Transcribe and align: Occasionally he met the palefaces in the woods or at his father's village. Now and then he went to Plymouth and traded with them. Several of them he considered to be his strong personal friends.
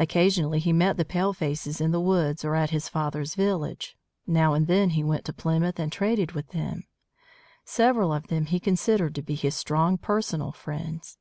Occasionally 0.00 0.58
he 0.58 0.72
met 0.72 0.96
the 0.96 1.04
palefaces 1.04 1.80
in 1.80 1.92
the 1.92 2.00
woods 2.00 2.44
or 2.44 2.56
at 2.56 2.70
his 2.70 2.88
father's 2.88 3.36
village. 3.36 3.96
Now 4.26 4.54
and 4.54 4.66
then 4.66 4.90
he 4.90 5.04
went 5.04 5.24
to 5.26 5.32
Plymouth 5.32 5.78
and 5.78 5.92
traded 5.92 6.32
with 6.32 6.48
them. 6.48 6.88
Several 7.64 8.12
of 8.12 8.26
them 8.26 8.46
he 8.46 8.58
considered 8.58 9.14
to 9.14 9.22
be 9.22 9.36
his 9.36 9.54
strong 9.54 9.98
personal 9.98 10.50
friends. 10.50 11.18